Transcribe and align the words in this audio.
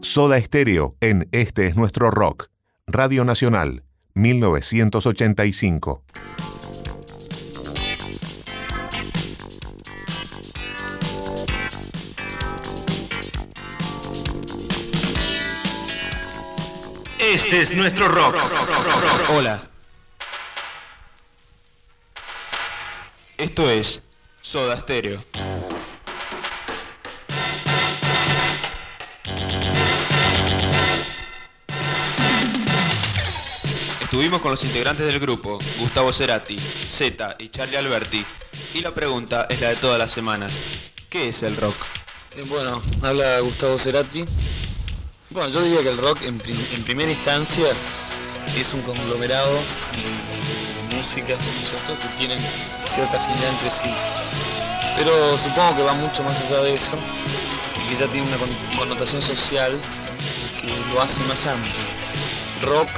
Soda 0.00 0.36
Estéreo 0.36 0.94
en 1.00 1.28
Este 1.32 1.66
es 1.66 1.76
nuestro 1.76 2.10
rock. 2.10 2.48
Radio 2.86 3.24
Nacional, 3.24 3.82
1985. 4.14 6.04
Este 17.18 17.62
es 17.62 17.74
nuestro 17.74 18.08
rock. 18.08 18.36
Hola. 19.30 19.62
Esto 23.38 23.70
es 23.70 24.02
Soda 24.44 24.78
Stereo. 24.78 25.24
Estuvimos 34.02 34.42
con 34.42 34.50
los 34.50 34.62
integrantes 34.64 35.06
del 35.06 35.18
grupo, 35.18 35.58
Gustavo 35.80 36.12
Cerati, 36.12 36.58
Z 36.58 37.36
y 37.38 37.48
Charlie 37.48 37.78
Alberti, 37.78 38.24
y 38.74 38.82
la 38.82 38.94
pregunta 38.94 39.46
es 39.48 39.62
la 39.62 39.70
de 39.70 39.76
todas 39.76 39.98
las 39.98 40.10
semanas. 40.10 40.52
¿Qué 41.08 41.30
es 41.30 41.42
el 41.42 41.56
rock? 41.56 41.76
Eh, 42.36 42.44
bueno, 42.46 42.82
habla 43.02 43.40
Gustavo 43.40 43.78
Cerati. 43.78 44.26
Bueno, 45.30 45.48
yo 45.48 45.62
diría 45.62 45.82
que 45.82 45.88
el 45.88 45.98
rock 45.98 46.20
en, 46.20 46.38
primera 46.84 47.10
instancia 47.10 47.68
es 48.54 48.74
un 48.74 48.82
conglomerado 48.82 49.58
¿cierto? 51.04 51.98
Que 52.00 52.08
tienen 52.16 52.38
cierta 52.86 53.16
afinidad 53.16 53.50
entre 53.50 53.70
sí. 53.70 53.94
Pero 54.96 55.36
supongo 55.36 55.76
que 55.76 55.82
va 55.82 55.92
mucho 55.94 56.22
más 56.22 56.40
allá 56.40 56.62
de 56.62 56.74
eso 56.74 56.96
y 57.82 57.88
que 57.88 57.96
ya 57.96 58.06
tiene 58.08 58.26
una 58.28 58.36
connotación 58.78 59.20
social 59.20 59.78
que 60.60 60.68
lo 60.92 61.02
hace 61.02 61.20
más 61.24 61.46
amplio. 61.46 61.74
Rock 62.62 62.88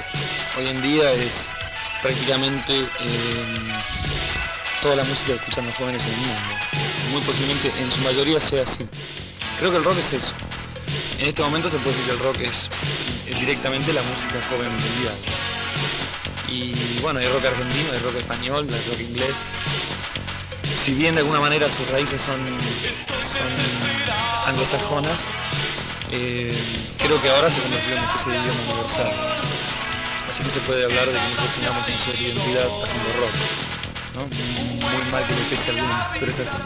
hoy 0.59 0.69
en 0.69 0.83
día 0.83 1.11
es 1.12 1.53
prácticamente 2.03 2.79
em, 2.79 3.69
toda 4.81 4.97
la 4.97 5.05
música 5.05 5.33
que 5.33 5.34
escuchan 5.34 5.67
los 5.67 5.75
jóvenes 5.77 6.05
en 6.05 6.12
el 6.12 6.19
mundo. 6.19 6.55
Muy 7.12 7.21
posiblemente 7.23 7.73
en 7.81 7.91
su 7.91 8.01
mayoría 8.03 8.41
sea 8.41 8.62
así. 8.62 8.87
Creo 9.59 9.71
que 9.71 9.79
el 9.79 9.84
rock 9.84 9.99
es 9.99 10.12
eso. 10.12 10.33
En 11.19 11.29
este 11.29 11.43
momento 11.43 11.69
se 11.69 11.79
puede 11.79 11.97
decir 11.97 12.05
que 12.05 12.12
el 12.12 12.19
rock 12.19 12.41
es, 12.41 12.71
directamente 13.41 13.93
la 13.93 14.03
música 14.03 14.34
joven 14.51 14.71
mundial. 14.71 15.15
Y 16.49 16.99
bueno, 17.01 17.19
hay 17.21 17.29
rock 17.29 17.45
argentino, 17.47 17.93
hay 17.93 17.99
rock 17.99 18.17
español, 18.17 18.67
hay 18.73 18.91
rock 18.91 19.01
inglés. 19.01 19.47
Si 20.85 20.95
bien 20.95 21.15
de 21.15 21.21
alguna 21.21 21.41
manera 21.41 21.69
sus 21.69 21.89
raíces 21.89 22.21
son, 22.21 22.41
anglosajonas, 24.47 25.27
eh, 26.13 26.57
creo 26.99 27.21
que 27.21 27.31
ahora 27.31 27.51
se 27.51 27.61
convirtió 27.61 27.95
en 27.95 27.99
una 27.99 28.09
especie 28.09 28.33
de 28.33 28.39
idioma 28.39 28.61
universal. 28.69 29.13
Así 30.29 30.43
que 30.45 30.51
se 30.51 30.61
puede 30.61 30.85
hablar 30.85 31.07
de 31.07 31.13
que 31.13 31.29
nosotros 31.29 31.55
tengamos 31.55 31.87
una 31.87 31.99
cierta 31.99 32.23
identidad 32.23 32.67
haciendo 32.83 33.09
rock. 33.21 33.35
¿no? 34.15 34.89
Muy 34.91 35.11
mal 35.11 35.27
que 35.27 35.35
le 35.35 35.41
pese 35.51 35.71
a 35.71 35.75
algunos, 35.75 36.03
pero 36.19 36.31
es 36.31 36.39
así. 36.41 36.57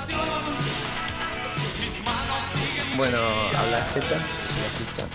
Bueno, 2.96 3.18
habla 3.56 3.84
Z, 3.84 4.06
soy 4.06 4.62
bajista. 4.62 5.06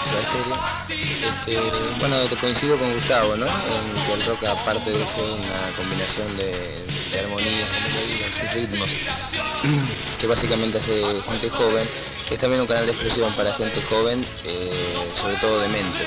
Este, 0.00 1.60
bueno, 1.98 2.16
coincido 2.40 2.78
con 2.78 2.92
Gustavo, 2.94 3.36
¿no? 3.36 3.46
En 3.46 4.06
que 4.06 4.12
el 4.14 4.24
rock, 4.24 4.44
aparte 4.44 4.90
de 4.90 5.06
ser 5.06 5.24
una 5.24 5.76
combinación 5.76 6.36
de, 6.36 7.18
armonías, 7.18 7.70
de 7.70 7.80
melodías 7.80 8.42
y 8.42 8.54
ritmos, 8.54 8.88
que 10.18 10.26
básicamente 10.26 10.78
hace 10.78 11.02
gente 11.22 11.50
joven, 11.50 11.86
es 12.30 12.38
también 12.38 12.62
un 12.62 12.66
canal 12.66 12.86
de 12.86 12.92
expresión 12.92 13.34
para 13.36 13.52
gente 13.52 13.82
joven, 13.82 14.24
eh, 14.44 15.10
sobre 15.14 15.36
todo 15.36 15.60
de 15.60 15.68
mente. 15.68 16.04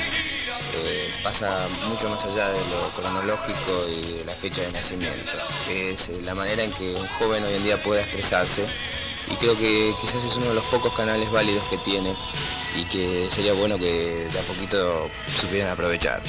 Eh, 0.75 1.14
pasa 1.24 1.68
mucho 1.88 2.10
más 2.10 2.25
allá 2.25 2.50
de 2.50 2.60
lo 2.70 2.90
cronológico 2.96 3.88
y 3.90 4.18
de 4.20 4.25
la 4.25 4.34
fecha 4.34 4.64
de 4.64 4.72
nacimiento. 4.72 5.38
Es 5.70 6.10
la 6.24 6.34
manera 6.34 6.64
en 6.64 6.72
que 6.72 6.96
un 6.96 7.08
joven 7.08 7.44
hoy 7.44 7.54
en 7.54 7.64
día 7.64 7.81
pueda 7.81 8.02
expresarse 8.02 8.66
y 9.31 9.36
creo 9.36 9.58
que 9.58 9.94
quizás 10.02 10.24
es 10.24 10.36
uno 10.36 10.48
de 10.48 10.56
los 10.56 10.64
pocos 10.66 10.94
canales 10.94 11.31
válidos 11.31 11.64
que 11.66 11.78
tiene 11.78 12.14
y 12.76 12.86
que 12.86 13.30
sería 13.32 13.54
bueno 13.54 13.78
que 13.78 14.28
de 14.32 14.40
a 14.40 14.44
poquito 14.44 15.10
supieran 15.40 15.72
aprovechar. 15.72 16.22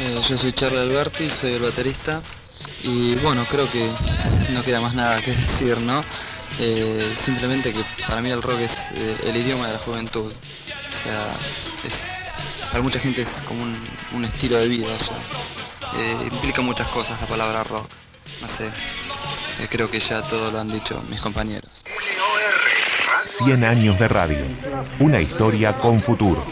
Eh, 0.00 0.20
yo 0.26 0.38
soy 0.38 0.52
Charlie 0.52 0.78
Alberti, 0.78 1.28
soy 1.28 1.54
el 1.54 1.62
baterista 1.62 2.22
y 2.82 3.14
bueno, 3.16 3.46
creo 3.48 3.70
que 3.70 3.86
no 4.52 4.62
queda 4.62 4.80
más 4.80 4.94
nada 4.94 5.20
que 5.20 5.30
decir, 5.36 5.78
¿no? 5.78 6.02
Eh, 6.58 7.12
simplemente 7.14 7.72
que 7.72 7.84
para 8.06 8.22
mí 8.22 8.30
el 8.30 8.42
rock 8.42 8.60
es 8.60 8.90
eh, 8.94 9.16
el 9.26 9.36
idioma 9.36 9.66
de 9.66 9.74
la 9.74 9.78
juventud. 9.78 10.32
O 10.32 10.92
sea, 10.92 11.26
para 12.70 12.82
mucha 12.82 12.98
gente 12.98 13.22
es 13.22 13.42
como 13.46 13.62
un, 13.62 14.24
estilo 14.24 14.56
de 14.56 14.68
vida. 14.68 14.96
implica 16.30 16.62
muchas 16.62 16.88
cosas 16.88 17.20
la 17.20 17.26
palabra 17.26 17.64
rock. 17.64 17.88
No 18.40 18.48
sé, 18.48 18.70
creo 19.68 19.90
que 19.90 20.00
ya 20.00 20.22
todo 20.22 20.50
lo 20.50 20.60
han 20.60 20.72
dicho 20.72 21.02
mis 21.08 21.20
compañeros. 21.20 21.84
100 23.24 23.64
años 23.64 23.98
de 23.98 24.08
radio. 24.08 24.38
Una 24.98 25.20
historia 25.20 25.76
con 25.76 26.00
futuro. 26.00 26.44